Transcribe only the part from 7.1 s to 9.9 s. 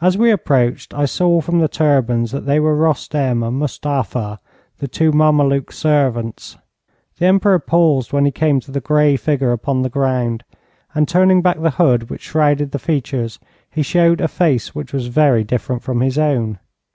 The Emperor paused when he came to the grey figure upon the